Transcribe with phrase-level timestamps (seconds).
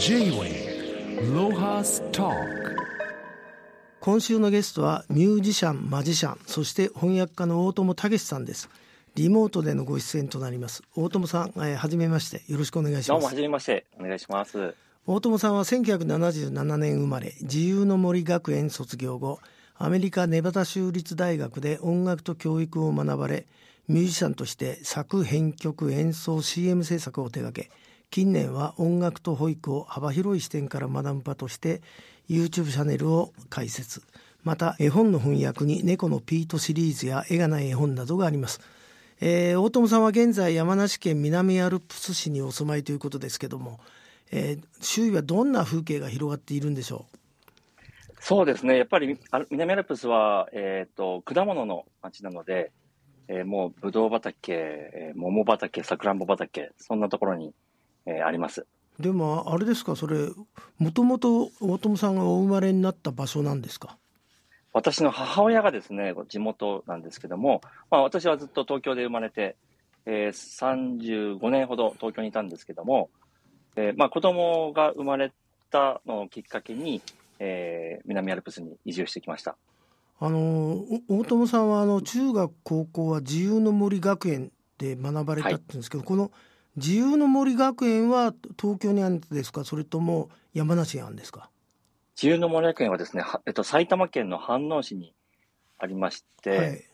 [0.00, 2.30] J-Way ロハスタ
[3.98, 8.70] 今週のゲストはミュージシャンマジシャンそして翻訳家の大友武さんです。
[9.16, 10.84] リモートでのご出演となります。
[10.94, 12.44] 大友さん、えー、はじめまして。
[12.50, 13.08] よろしくお願いします。
[13.08, 13.86] どうもはじめまして。
[13.98, 14.76] お願いします。
[15.04, 19.40] 大友さんは1977年生まれ自由の森学園卒業後
[19.78, 23.46] アメリカネバダ州立大学で音楽と教育を学ばれ
[23.88, 27.72] ミュージシャンとして作編曲演奏 CM 制作を手掛け
[28.10, 31.82] 近年は音楽と保育を幅広い視点から学ぶ場として
[32.28, 34.02] YouTube チャンネルを開設。
[34.44, 38.60] また絵本の翻訳に猫のピートシリーズや絵がない絵本などがあります、
[39.20, 43.80] えー、大友さんは現在山梨県南アルプス市にお住まいということですけども、
[44.30, 47.18] えー、周囲はどんな風景が広がっているんでしょう？
[48.20, 48.78] そうですね。
[48.78, 49.18] やっぱり
[49.50, 52.70] 南アルプスは、えーと、果物の町なので、
[53.26, 57.52] えー、もうぶどう畑、えー、桃畑さくらんぼ畑そんなところに
[58.08, 58.66] えー、あります。
[58.98, 59.94] でもあれですか？
[59.94, 60.30] それ
[60.78, 63.98] もともと大友さんがお生まれになった場所なんですか？
[64.72, 67.60] 私の母親がですね地元なんですけども、
[67.90, 69.56] まあ、私はずっと東京で生まれて、
[70.06, 73.10] えー、35年ほど東京にいたんですけども、
[73.76, 75.32] えーまあ、子供が生まれ
[75.70, 77.02] たのをきっかけに、
[77.38, 79.56] えー、南アルプスに移住してきました。
[80.20, 86.32] あの大友さんはあの中学高校は自由の森学園で学ばれたって言うんですけど、はい、この
[86.78, 89.64] 自由の森学園は東京にあるんですか？
[89.64, 91.50] それとも山梨にあるんですか？
[92.16, 95.14] 自由の森学園はですね、えっと、埼玉県の飯能市に
[95.78, 96.84] ありまして、はい、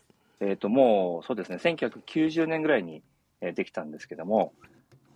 [0.41, 3.01] えっと、もうそうですね、1990年ぐらいに、
[3.41, 4.53] えー、できたんですけども、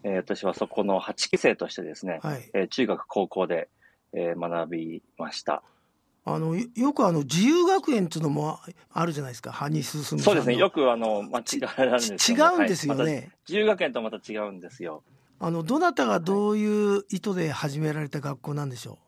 [0.03, 3.69] えー、私はそこの8期生としてですね、はい、えー、中学、高校で、
[4.13, 5.61] えー、学びました。
[6.35, 8.59] あのよくあの自由学園っていうのも
[8.91, 13.13] あるじゃないですか、羽生進そうですね、よくあの間違えられるんです違うんですよね、はい。
[13.15, 15.03] ま、自由学園とまた違うんですよ。
[15.39, 18.99] あのどなたがどういう意図で始められた学校なんでしょ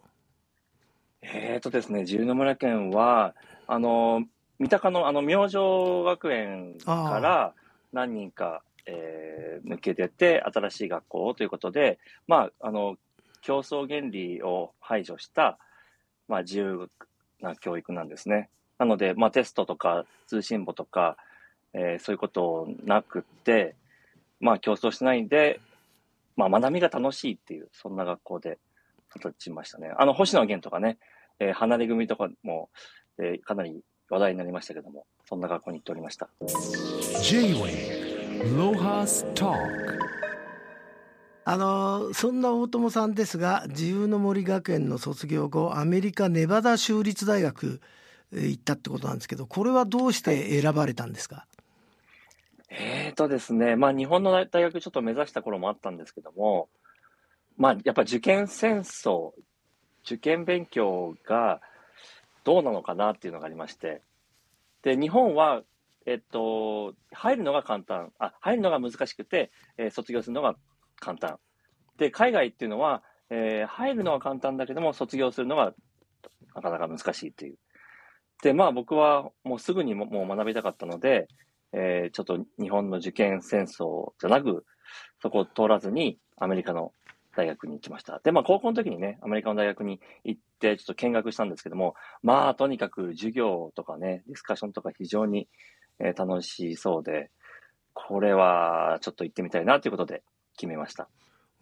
[1.24, 3.36] う、えっ、ー、とですね、自由の村県は、
[3.68, 4.24] あの
[4.60, 7.54] 三鷹のあの明星学園から
[7.92, 12.96] 何人か、えー、抜け出て、新しい学校ということで、まあ、あの
[13.42, 15.58] 競争原理を排除した、
[16.28, 16.90] まあ、自由
[17.42, 18.50] な教育なんですね。
[18.78, 21.18] なので、まあ、テストとか通信簿とか、
[21.74, 23.76] えー、そういうことなくって、
[24.40, 25.60] まあ、競争しないで、
[26.36, 28.58] まあ、学びが楽しいっていう、そんな学校で
[29.16, 29.92] 育ちましたね。
[29.98, 30.98] あの、星野源とかね、
[31.40, 32.70] えー、離れ組とかも、
[33.20, 36.30] えー、かなり話題になりましたけども、そんな学校に行っておりました。
[37.22, 40.01] J-Way ロハスター
[41.44, 47.82] あのそんな大友さんですが自由の森学園の卒業後アメリカネバダ州立大学
[48.32, 51.46] 行ったってことなんですけどこれはどうして選ばれたんですか、
[52.70, 56.70] えーとですねまあ日本の大学ちょっと目指した頃もあったんですけども
[57.58, 59.32] まあやっぱ受験戦争
[60.06, 61.60] 受験勉強が
[62.44, 64.02] どうなのかなっていうのがありまして
[64.84, 65.62] で日本は
[66.06, 70.56] えっと入るのが簡単あ入るのが難しくて、えー、卒業するのが
[71.02, 71.38] 簡単。
[71.98, 75.74] で、海外っていうのは、えー、入るのは簡単だけども、卒業するのが
[76.56, 77.58] なかなか難しいという。
[78.44, 81.28] で、まあ僕はもうすぐにももう学びたかったので、
[81.74, 84.66] えー、ちょっと日本の受験戦争じゃなく、
[85.22, 86.94] そこを通らずにアメリカの
[87.36, 88.20] 大学に行きました。
[88.24, 95.48] で、まあ高校の時にね、アメリカの大学に行ってちょっと見学したんですけども、まあとにかく授業とかね、ディスカッションとか非常に、
[96.00, 97.30] えー、楽しそうで、
[97.94, 100.24] これはちょっと行ってみたいなということで
[100.62, 101.08] 決めました。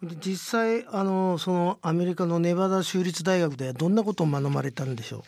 [0.02, 5.20] 実際あのそのアメリカのネバダ州立大学でどんなことを学ばれたんでしょう？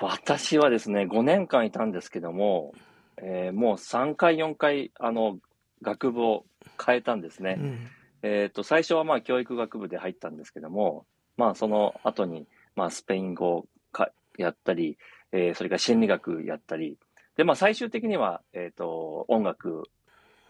[0.00, 2.72] 私はですね5年間いたんですけども、
[3.16, 5.38] えー、もう3回4回あの
[5.82, 6.44] 学部を
[6.84, 7.88] 変えたんですね、うん、
[8.22, 11.04] えーと、最初はまあ教育学部で入ったんですけども、
[11.36, 14.98] まあ、その後にまあスペイン語かやったり、
[15.32, 16.96] えー、それから心理学やったり。
[17.36, 19.84] で、まあ、最終的には、えーと音楽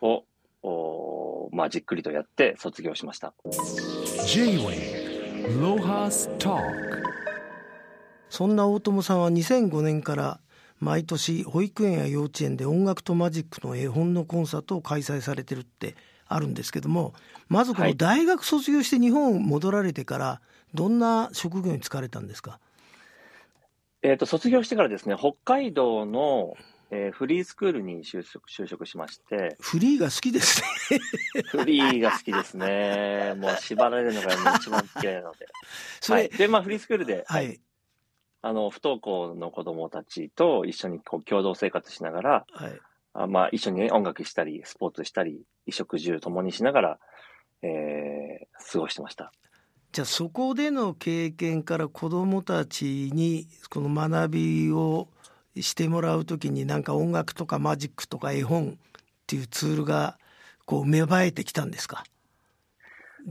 [0.00, 0.24] を
[1.42, 3.34] おまあ、じっくりとやって卒業しました。
[8.30, 10.40] そんな大友さんは2005年から
[10.78, 15.96] 毎年保育園や幼稚園で音楽とマジックの絵本のコンサートを開催されてるって
[16.28, 17.12] あるんですけども
[17.48, 20.40] まずこの大学卒業して日本戻られてから
[20.74, 22.58] どんな職業に就かれたんですか、
[24.02, 26.56] えーと卒業してからですね北海道の
[26.94, 29.56] えー、フリースクールに就職就職しまして。
[29.60, 31.00] フリーが好きですね
[31.46, 33.34] フリーが好きですね。
[33.38, 35.46] もう縛られるのが一番嫌いなので。
[36.06, 36.28] はい。
[36.28, 37.58] で、まあ、フリースクールで、はい。
[38.42, 42.80] あの、不登校の子供たちと一緒にこう共同生活しながら、はい。
[43.14, 46.98] あまあ、一緒に、ね、音楽したり、スポーツしたり、衣食住ともにしながら、
[47.62, 49.32] えー、過ごしてました。
[49.92, 55.08] じゃあそこでの経験から子どもたちにこの学びを
[55.60, 58.74] してもらう時になんか音楽とかマジックとか絵本っ
[59.26, 60.18] ていうツールが
[60.64, 62.04] こう芽生えてきたんですか？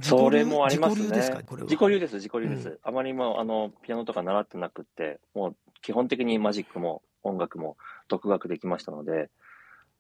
[0.02, 1.02] それもありますね。
[1.02, 1.42] 自己流ですか？
[1.44, 1.66] これは。
[1.66, 2.70] 自己流です、自己流です。
[2.70, 7.76] うん、あまりもあのピアノとか習ってなくて、もう基本的にマジックも音楽も
[8.08, 9.30] 独学できましたので、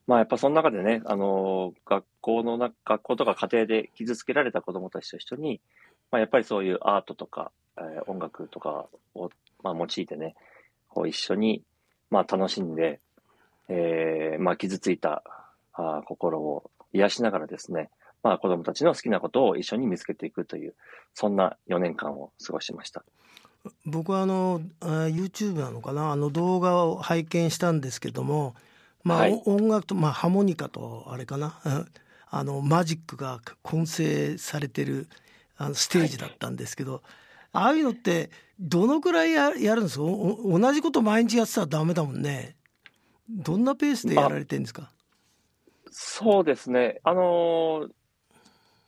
[0.07, 5.59] まあやっぱその中でね、あの、学校のな、学校とか家庭で傷つけられた子供たちと一緒に、
[6.09, 9.29] まあやっぱりそういうアートとか、えー、音楽とかを、
[9.63, 10.35] まあ用いてね、
[10.87, 11.63] こう一緒に、
[12.11, 12.99] まあ楽しんで、
[13.67, 15.23] えー、まあ傷ついた
[15.73, 17.89] あ心を癒しながらですね、
[18.21, 20.75] まあ子供たちの好きなことを一緒に見つけていくという、
[21.15, 23.03] そんな4年間を過ごしました。
[23.85, 28.55] 僕はあの YouTube なのかなあの動画を拝見したんですけども、
[29.03, 31.59] まあ、はい、音楽と、まあ、ハーモニカとあれかな
[32.29, 35.07] あのマジックが混成されてる
[35.57, 37.01] あのステージだったんですけど、はい、
[37.53, 40.05] ああいうのってどのくらいややるんですか？
[40.05, 42.55] 同じこと毎日やってたらダメだもんね。
[43.29, 44.91] どんなペースでやられてるんですか？
[45.89, 46.99] そうですね。
[47.03, 47.89] あのー、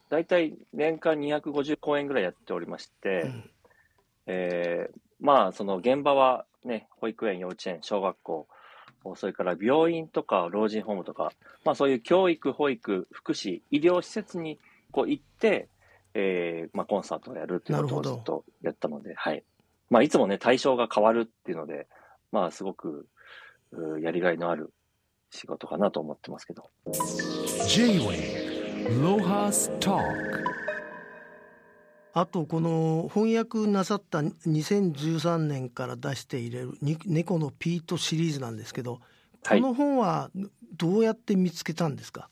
[0.10, 3.50] 大体年間250公演ぐらいやっておりまして、うん。
[4.28, 8.48] えー、まあ、その現場はね、保育園、幼稚園、小学校、
[9.16, 11.34] それから病院とか老人ホームとか、
[11.66, 14.60] まあそういう教育、保育、福祉、医療施設に
[14.92, 15.68] こう行って、
[16.14, 19.44] えー、まあコンサートをやるということをずっとやったので、はい。
[19.90, 21.88] まあいつもね、対象が変わるっていうので、
[22.32, 23.08] まあすごく
[24.02, 24.74] やりがいのある
[25.32, 26.70] 仕事かなと思ってますけど。
[27.68, 28.54] J-Way
[29.02, 30.54] ロハスター
[32.16, 36.74] あとこの翻訳なさった2013年から出している
[37.06, 39.00] 「猫のピート」シリーズなんですけど
[39.48, 40.30] この本は
[40.78, 42.30] どうやって見つけたんですか、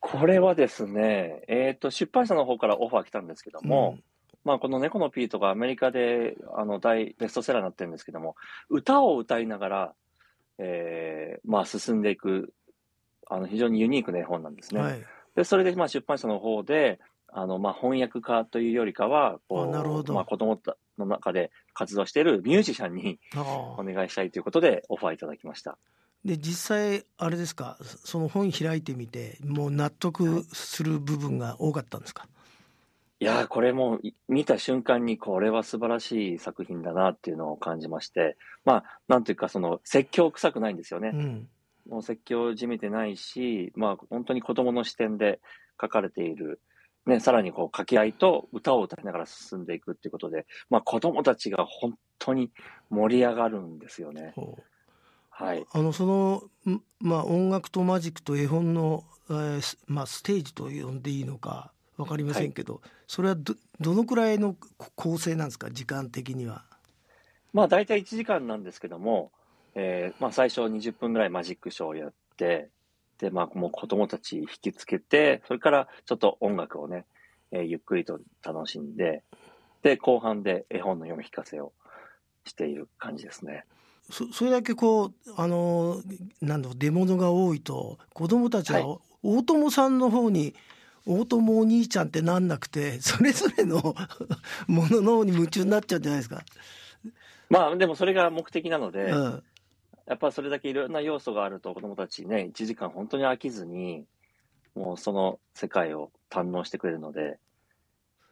[0.00, 4.02] これはですね、えーと、出版社の方からオファー来たんですけども、うん、
[4.44, 8.36] まあ、この猫のピートがアメリカであの大ベストセラーになってるんですけども
[8.68, 9.94] 歌を歌いながら、
[10.58, 12.52] えーまあ、進んでいく
[13.28, 14.80] あの非常にユニークな絵本なんですね。
[14.80, 15.04] はい、
[15.36, 16.98] でそれでまあ出版社の方で
[17.30, 20.60] あの、まあ、翻訳家というよりかは、こう、なるほどまあ、子供
[20.96, 23.18] の中で活動しているミュージシャンに
[23.76, 25.78] お願いしたいということでオファーいただきました。
[26.24, 32.26] で、実際、あれですか、その本開いてみて、もう納得する部分が多かったんですか、
[33.20, 33.98] いやこれも
[34.28, 41.10] 見た瞬間にこれは素晴らしい作品だなっていうのを感じまして、まあ、なんというかその説教臭くないんですよね。
[41.12, 41.48] うん、
[41.88, 45.40] もう説教じめてないし、まあ本当に子供の視点で
[45.80, 46.60] 書かれている、
[47.06, 52.50] ね、さらにこう掛け合いと歌を歌いながら進んでいくっていうことで、まあ、子供たちが本当に
[52.88, 54.34] 盛り上がるんですよね。
[55.38, 56.42] はい、あのその、
[57.00, 64.56] まあ、音楽とマジックと絵本の、えーまあ、ステージと呼んでいいのか分かりませんけど、はい、それはどどのくらいの
[64.96, 65.70] 構成なんですか？
[65.70, 66.64] 時間的には。
[67.52, 69.30] まあ大体1時間なんですけども、
[69.74, 72.70] えーまあ、最初20分ぐらいマジックショーをやって
[73.18, 77.04] で、まあ、もう子供たち引きつけて、それからちょっと音楽をね、
[77.50, 79.22] えー、ゆっくりと楽しんで、
[79.82, 81.72] で、後半で絵本の読み聞かせを
[82.44, 83.64] している感じですね。
[84.10, 86.02] そそれだけこう、あの、
[86.40, 90.54] なんだろう、出物が多いと、子供たちは、大友さんの方に、
[91.06, 93.94] 大友お兄ちゃんってなんなくて、それぞれの
[94.66, 96.44] ものの方に夢中になっちゃうんじゃないですか。
[97.50, 99.42] まあ、でもそれが目的なので、うん、
[100.06, 104.04] やっぱそれだけいろんな要素があると子供たちね、1時間本当に飽きずに、
[104.74, 107.38] もうその世界を堪能してくれるので、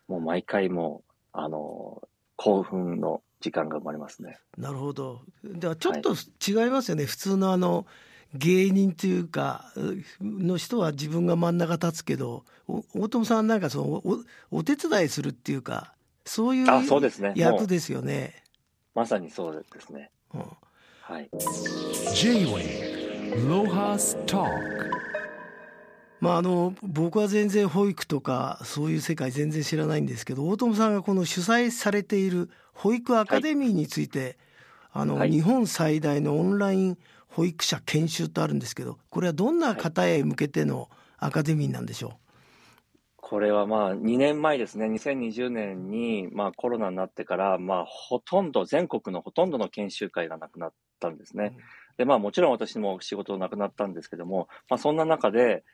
[0.08, 2.06] もう毎回もう、あの、
[2.36, 4.38] 興奮の時間が生まれますね。
[4.56, 5.22] なるほど。
[5.44, 7.02] ではちょっと違いますよね。
[7.02, 7.86] はい、普通のあの、
[8.34, 9.72] 芸人というか、
[10.20, 12.44] の人は自分が真ん中立つけど、
[12.94, 16.66] 大友さんなんかそのお、お手伝いするっていうか、そういう
[17.34, 18.42] 役ですよね。
[18.94, 20.10] まさにそうですね。
[20.34, 20.42] うん
[21.08, 21.30] はい。
[22.16, 24.46] J-Way ロハスター
[26.20, 34.38] まああの僕は全然保育とかそういう世界全然知らないんですけど大友さんがこの主催されている保育アカデミーについて、
[34.90, 42.12] はい、あの、はい、日本最大のオンライン保育者研修とあるんですけどこれはどんな方へ向けてのアカデミーなんでしょう、
[43.28, 51.54] これはまあ2年前ですね、2020年にまあコロナになってから、まあほとんど、全国のほとんどの研修会がなくなったんですね。
[51.56, 51.62] うん、
[51.96, 55.64] で、まあもちろん私も仕事なくなったんですけども、まあそんな中で、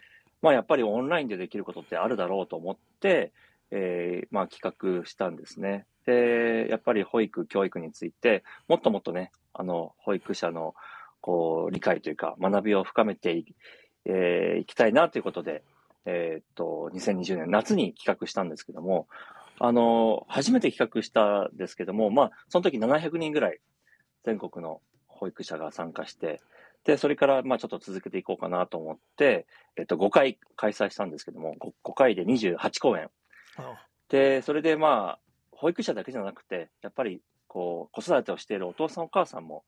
[0.40, 3.32] まあやっぱりオンラインでできることってあるだろうと思って、
[3.70, 5.84] えー、まあ企画したんですね。
[6.06, 10.74] で、やっぱり保育、教育について、もっともっとね、あの、保育者の
[11.20, 13.46] こう理解というか学びを深めてい,、
[14.04, 15.62] えー、いきたいなということで、
[16.04, 19.06] えー、っと、2020年夏に企画したんですけども、
[19.58, 23.60] あの、初めて企画したんですけども、まあ、その時700人ぐらい
[24.24, 26.40] 全国の保育者が参加して、
[26.84, 33.08] で、それから、まあ、ちょっと続けていこうかなと思って、えっと、5回開催したんですけども、5, 5回で28公演。
[34.08, 35.21] で、それでまあ、
[35.62, 39.62] 保育者だけじゃなくて、やっぱり、こう、子育てをしているお父さんお母さんも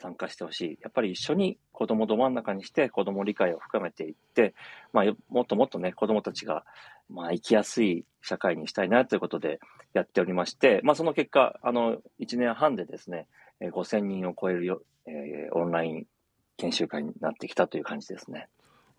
[0.00, 0.78] 参加してほしい。
[0.80, 4.54] やっぱり一緒に子供ど真ん中にして子供理解を深めていって、
[4.92, 6.64] まあ、もっともっとね、子供たちが、
[7.10, 9.58] まあ、生きやすい社会にしたいなということで
[9.92, 13.26] やっておりまして、まあ、その結果、あの、1年半でですね、
[13.60, 16.06] 5000人を超えるよ、えー、オンライン
[16.58, 18.46] 研修会になってきたという感じですね。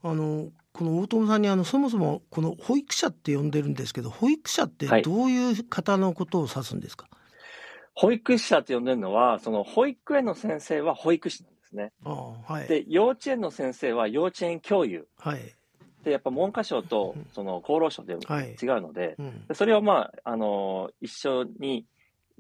[0.02, 7.20] あのこの大友さんにあのそもそもこの保育者って呼んでるんですけど保育者ってどういう方のことを指すんですか、はい、
[7.96, 11.92] 保育者って呼んでるのはその保育園の先生は保育士なんですね。
[12.04, 15.08] はい、で幼稚園の先生は幼稚園教諭。
[15.18, 15.56] はい、
[16.04, 18.20] でやっぱ文科省とその厚労省で違う
[18.82, 21.86] ので、はいうん、それをまああの一緒に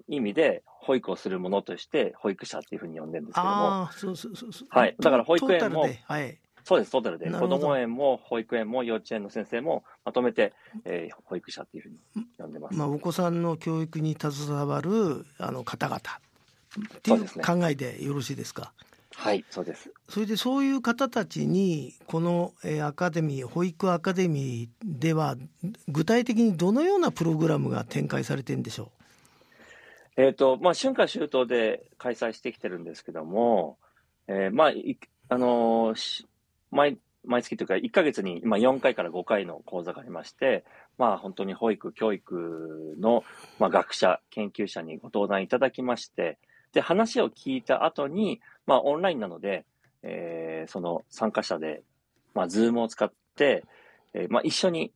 [0.08, 6.40] 意味で保育をするものとして保育者っていうふうに呼んでるんですけども、そうそうそうはい、だから保育園も、はい、
[6.70, 10.54] そうです、トータルで、子ども園も保育園も幼稚園の先生もまとめて、
[10.86, 11.98] えー、保育者っていうふうに
[12.38, 12.78] 呼んでます。
[12.78, 16.02] まあ、お子さんの教育に携わるあの方々っ
[17.02, 18.72] ていう考えでよろしいですか？
[19.16, 19.92] はい、そうです。
[20.10, 25.38] それでそういう方たちにこの、えー、アカデミー保育アカデミーでは
[25.88, 28.92] 具体的にどのようなプログラムが展開されてるんでしょ
[30.18, 30.22] う？
[30.22, 33.80] えっ、ー、と、まあ、春夏秋冬で開催してきてるんですけども、
[34.28, 34.74] えー、まあ、
[35.30, 36.26] あのー、
[36.72, 40.64] 毎、毎月というか、1ヶ月に今4回から5回の講座がありまして、
[40.98, 43.24] まあ本当に保育、教育の、
[43.60, 46.38] まあ、学者、研究者にご登壇いただきまして、
[46.74, 49.66] で、話を聞いた後に、まあオンラインなので、
[50.04, 51.84] えー、その参加者で、
[52.34, 53.66] まあズームを使って、
[54.14, 54.94] えー、まあ一緒に、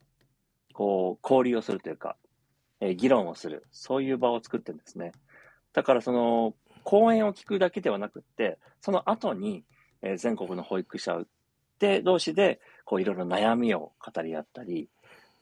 [0.73, 2.15] こう、交流をするというか、
[2.79, 5.13] え議論をする、そういう場を作ってるんですね。
[5.71, 6.53] だからその、
[6.83, 9.63] 講演を聞くだけではなくって、その後に、
[10.01, 11.21] え全国の保育者
[11.83, 14.87] で同士で、こういろいろ悩みを語り合ったり、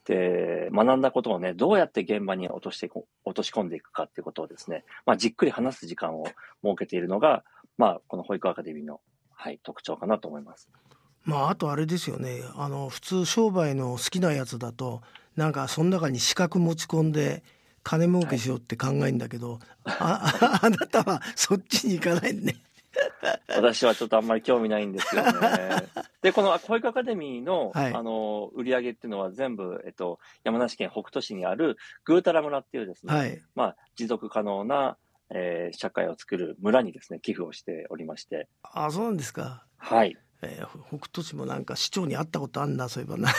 [0.04, 2.90] で、学んだことをね、どうやって現場に落として
[3.24, 6.34] 落とし込んでいくかっていうことをですね、まあ、じっくり話す時間を設
[6.76, 7.44] けているのが、
[7.78, 9.00] まあ、この保育アカデミーの、
[9.32, 10.68] はい、特徴かなと思います。
[11.22, 12.40] まあ、あとあれですよね。
[12.56, 15.02] あの、普通商売の好きなやつだと、
[15.36, 17.44] なんかその中に資格持ち込んで
[17.84, 19.60] 金儲けしようって考えるんだけど、はい、
[20.00, 22.56] ああなたはそっちに行かないね。
[23.48, 25.30] 私はちょっとあんまり興味ないんですよね。
[26.22, 34.96] で、この保育アカデミーの、はい、あの、売り上げっていうのは全部、えっと、山梨県北杜市にあるぐうたら村っていうですね、はい、まあ、持続可能な、
[35.30, 38.48] えー、社会を作る村にですね、寄付をしておりまして。
[38.62, 39.64] あ、そうなんですか。
[39.78, 40.16] はい。
[40.42, 43.30] えー、北杜市もなんか市長に会ったことあんな、そういえばな。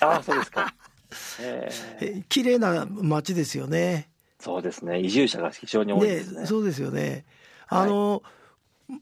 [0.00, 0.74] あ、そうですか。
[1.40, 4.10] えー、綺麗な街ですよね。
[4.40, 5.00] そうですね。
[5.00, 6.40] 移住者が非常に多いですね。
[6.40, 7.24] ねそうですよね。
[7.68, 8.22] あの、はい、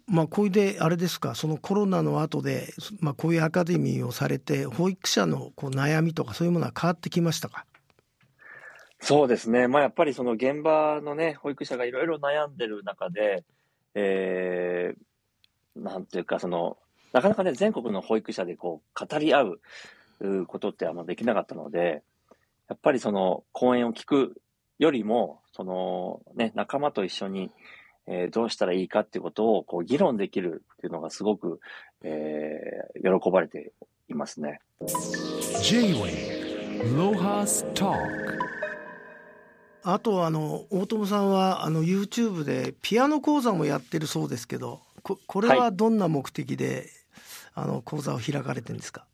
[0.07, 7.67] まあ、こういうで、あれですか、そのコロナの後で、まあ、こういうアカデミーをされて、保育者のこう悩みとかそういうものは変わってきましたか？
[9.01, 9.67] そうですね。
[9.67, 13.45] まあ、やっぱりその現場のね、保育者がいろいろ悩んでる中で、
[13.95, 16.79] えー、なんていうか、その、
[17.13, 22.05] なかなかね、全国の保育者でこう、語り合うことってあんまできなかったので、
[22.69, 24.41] やっぱりその講演を聞く
[24.79, 27.51] よりも、そのね、仲間と一緒に、
[28.07, 31.61] えー、どうしたらいいかっていうことをこう議論できるっていうのがすごく、
[32.03, 33.73] えー、喜ばれて
[34.09, 34.61] いますね。
[39.85, 46.89] あとあの大友さんはあの YouTube でピアノ講座もやってるそうですけどここれはどんな目的で、
[47.55, 49.07] はい、あの講座を開かれてるんですか？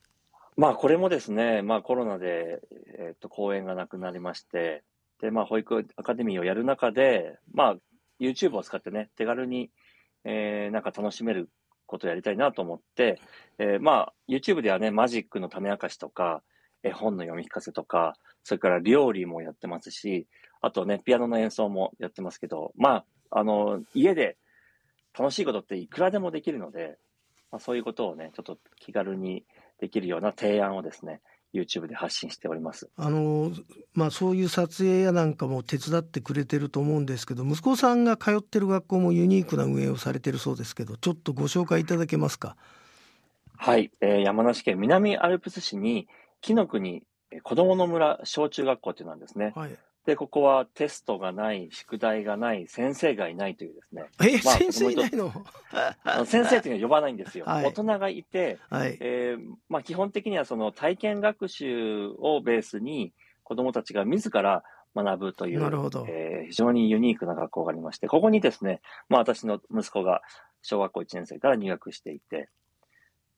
[0.57, 2.61] まあ、これもですね、まあ、コロナで、
[2.99, 4.83] えっと、講演がなくなりまして、
[5.21, 7.76] で、まあ、保育アカデミーをやる中で、まあ、
[8.21, 9.71] YouTube を使ってね、手軽に、
[10.25, 11.51] えー、なんか楽しめる
[11.87, 13.21] ことやりたいなと思って、
[13.59, 16.43] えー、まあ、YouTube ではね、マジックの種明かしとか、
[16.83, 20.27] 絵本の読み聞かせとか、それから料理もやってますし、
[20.61, 24.37] あとね、ピアノの演奏もやってますけど、まあ、あの、家で
[25.19, 26.99] 楽しいことっていくらでもできるので、
[27.51, 29.45] まあ、そういうことをね、ちょっと気軽に
[29.81, 31.21] できるような提案をですね、
[31.55, 32.90] YouTube で発信しております。
[32.97, 33.52] あの
[33.95, 42.57] まあそういう撮影やなんかも手伝ってくれてると思うんですけど、息子さんが通ってる学校もユニークな運営をされてるそうですけど、ちょっとご紹介いただけますか？
[43.57, 46.07] はい、えー、山梨県南アルプス市に
[46.40, 47.02] 紀の国
[47.43, 49.52] 子どもの村小中学校っていうのなんですね。
[49.57, 49.76] はい。
[50.09, 54.07] で、ここはテストがない、宿題がない、先生がいないというですね。
[54.27, 55.31] え、まあ、先生いないの？
[56.25, 57.45] 先生っていうのは呼ばないんですよ。
[57.45, 63.12] はい、大人がいて、はい、えー、まあ、基本的にはその体験学習をベースに
[63.43, 64.62] 子供たちが自ら
[64.97, 66.07] 学ぶという、なるほど。
[66.09, 70.23] えー非常にユニークな学校がありまして、ここにですね、まあ私の息子が
[70.62, 72.49] 小学校1年生から入学していて、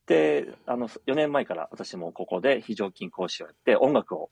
[0.06, 4.30] で、あの、4年前から私もここで非常勤講師をやって、音楽を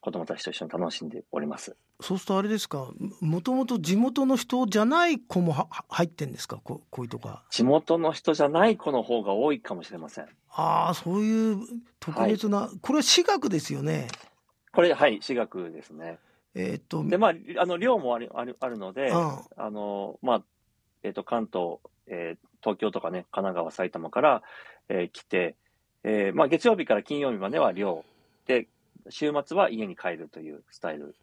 [0.00, 1.76] 子供たちと一緒に楽しんでおります。
[2.00, 2.88] そうするとあれですか？
[3.20, 6.60] もともと地元の人じゃない子もはは入ってんですか？
[6.62, 10.26] こうこういうとか地元の人じゃない子の方が多いかもしれません。
[10.50, 11.58] ああそういう
[12.00, 14.08] 特別な、これは私学ですよね
[14.72, 16.18] これ、はい、私学ですね。
[16.54, 20.42] えーっとで、まあ、あの、寮もある、ある、あるので、ああの、まあ、
[21.02, 24.42] えっ、と、関東、えー東京とかね、神奈川、埼玉から、
[24.88, 25.54] えー来て、
[26.02, 28.04] えーまあ、月曜日から金曜日までは寮で、
[29.10, 31.14] 週末は家に帰るというスタイル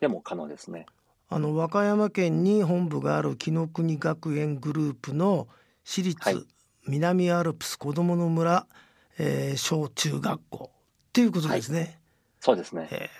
[0.00, 0.86] でも可能ですね。
[1.30, 5.46] あの和歌山県に本部がある紀ノ国学園グループの
[5.84, 6.46] 私立はい
[6.86, 8.66] 南アルプス子どもの村、
[9.18, 12.00] えー小中学校っていうことですね。
[12.40, 12.88] そうですね。
[12.90, 13.10] え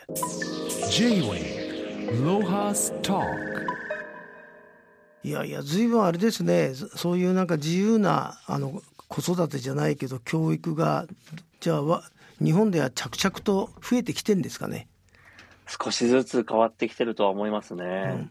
[0.90, 3.68] J-Wave Lohas Talk ー
[5.24, 11.06] いやいや随分あれですねそそういうなんか自由なあの子育てじゃないけど教育が
[11.60, 12.04] じゃあわ
[12.42, 14.88] 日本では着々と増えてきてんですかね。
[15.66, 17.84] 少しずつ変わってきてるとは思いますね。
[17.84, 18.30] うん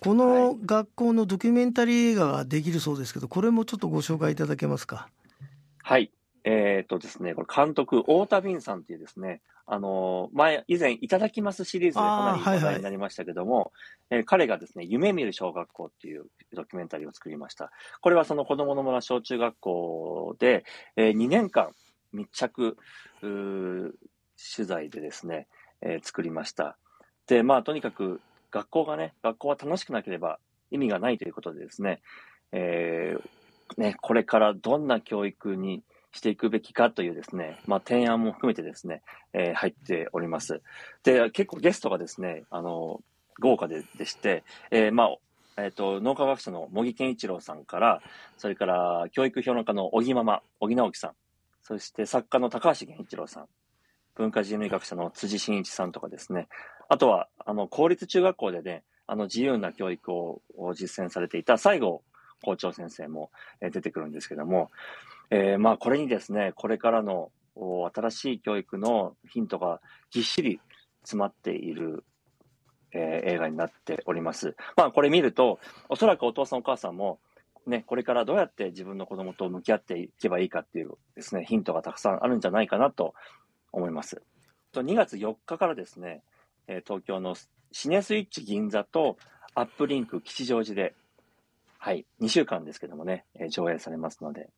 [0.00, 5.08] この学校のドキュメンタリー映画ができるそうですけどこれもちょっとご紹介いただけますか？
[5.82, 6.12] はい。
[6.44, 13.72] えっ、とですね、これ監督、太田敏さんっていうですね、あのー前、以前、いただきますシリーズでかなり話題になりましたけども、
[14.10, 17.72] えー彼がですね、夢見る小学校っていうドキュメンタリーを作りました。
[18.00, 20.64] これはその子供の村小中学校で、
[20.94, 21.72] えー2年間
[22.12, 22.76] 密着
[24.56, 25.48] 取材でですね、
[25.82, 26.76] えー作りました。
[27.26, 30.38] で、まあ、とにかく学校がね、学校は楽しくなければ
[30.70, 32.00] 意味がないということでですね、
[32.52, 40.62] えーね、これからどんな教育にしていくべきかというですね、まあ、提案も含めてですね、えー入っております。
[41.02, 43.00] で、結構ゲストがですね、あの、
[43.40, 45.16] 豪華ででして、えーまあ、
[45.62, 48.00] えっ、と、脳科学者の茂木健一郎さんから、
[48.36, 51.12] それから教育評論家の小木ママ、小木直樹さん、
[51.68, 53.46] そして作家の高橋源一郎さん、
[54.14, 56.48] 文化人類学者の辻真一さんとかですね、
[56.88, 60.40] あとは、あの、公立中学校でね、あの、自由な教育を
[60.72, 62.02] 実践されていた西郷
[62.42, 64.70] 校長先生もえ出てくるんですけども、
[65.30, 67.32] えーまあ、これにですね、これからの
[67.94, 70.60] 新しい教育のヒントがぎっしり
[71.02, 72.02] 詰まっている、
[72.92, 74.56] えー映画になっております。
[74.74, 75.58] まあ、これ見ると、
[75.90, 77.20] おそらくお父さんお母さんも、
[77.68, 83.14] ね、これからどうやって自分の子供と向き合っていけばいいかっていうですね、ヒントがたくさんあるんじゃないかなと
[83.72, 84.22] 思います。
[84.72, 86.22] と2月4日からですね、
[86.86, 87.34] 東京の
[87.72, 89.16] シネスイッチ銀座と
[89.54, 90.94] アップリンク吉祥寺で、
[91.78, 94.48] はい、2週間ですけどもね、上映されますので、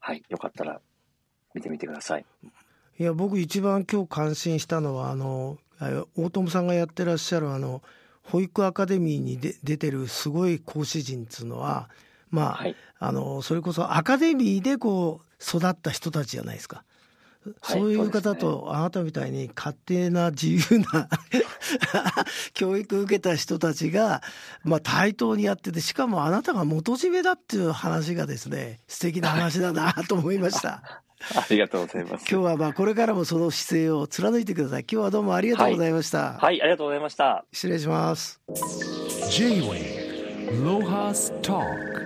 [0.00, 0.80] はい、よかったら
[1.54, 2.26] 見てみてください。
[2.98, 5.58] いや僕一番今日感心したのはあの
[6.16, 7.82] 大友さんがやってらっしゃるあの
[8.22, 11.88] 保育アカデミーに出てるすごい講師陣っつうのは
[12.34, 16.84] まあ、はい、あのそれこそアカデミーでこう育った人たちじゃないですか。
[17.62, 21.08] そういう方と、あなたみたいに勝手な自由な
[22.54, 24.22] 教育受けた人たちが、
[24.62, 31.02] まあ、対等にやっててしかもあなたが元締めだっていう話がですね素敵な話だなと思いました。
[31.36, 32.26] ありがとうございます。
[32.30, 34.86] 今日はまあこれからもその姿勢を貫いてください。
[34.90, 36.34] 今日はどうもありがとうございました。
[36.34, 37.44] はい、ありがとうございました。
[37.52, 38.40] 失礼します。
[39.30, 40.04] J-Wave
[40.62, 42.03] Lohas Talk